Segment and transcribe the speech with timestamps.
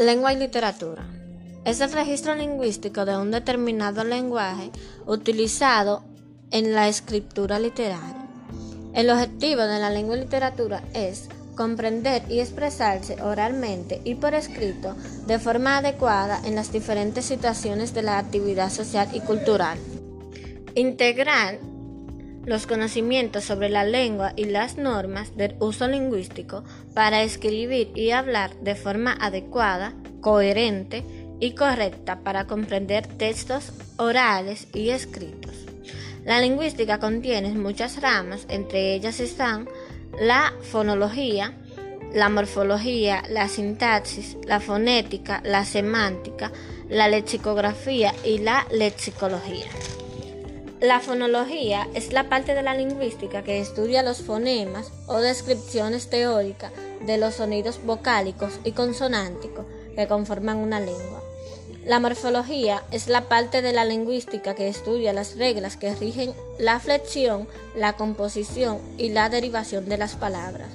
[0.00, 1.04] Lengua y literatura.
[1.66, 4.70] Es el registro lingüístico de un determinado lenguaje
[5.04, 6.02] utilizado
[6.50, 8.26] en la escritura literaria.
[8.94, 14.96] El objetivo de la lengua y literatura es comprender y expresarse oralmente y por escrito
[15.26, 19.76] de forma adecuada en las diferentes situaciones de la actividad social y cultural.
[20.74, 21.58] Integrar
[22.44, 28.54] los conocimientos sobre la lengua y las normas del uso lingüístico para escribir y hablar
[28.60, 31.04] de forma adecuada, coherente
[31.38, 35.54] y correcta para comprender textos orales y escritos.
[36.24, 39.68] La lingüística contiene muchas ramas, entre ellas están
[40.20, 41.54] la fonología,
[42.12, 46.52] la morfología, la sintaxis, la fonética, la semántica,
[46.88, 49.66] la lexicografía y la lexicología.
[50.80, 56.72] La fonología es la parte de la lingüística que estudia los fonemas o descripciones teóricas
[57.04, 61.22] de los sonidos vocálicos y consonánticos que conforman una lengua.
[61.84, 66.80] La morfología es la parte de la lingüística que estudia las reglas que rigen la
[66.80, 70.68] flexión, la composición y la derivación de las palabras.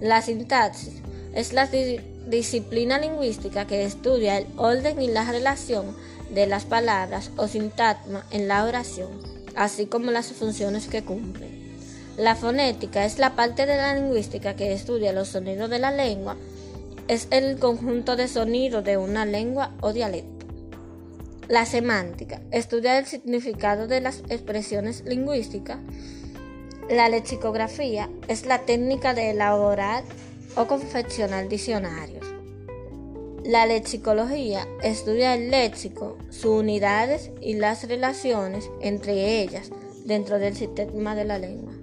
[0.00, 1.02] La sintaxis
[1.34, 5.94] es la disciplina lingüística que estudia el orden y la relación
[6.30, 11.48] de las palabras o sintagma en la oración así como las funciones que cumple.
[12.16, 16.36] La fonética es la parte de la lingüística que estudia los sonidos de la lengua,
[17.08, 20.46] es el conjunto de sonidos de una lengua o dialecto.
[21.48, 25.78] La semántica estudia el significado de las expresiones lingüísticas.
[26.88, 30.04] La lexicografía es la técnica de elaborar
[30.54, 32.29] o confeccionar diccionarios.
[33.44, 39.70] La lexicología estudia el léxico, sus unidades y las relaciones entre ellas
[40.04, 41.79] dentro del sistema de la lengua.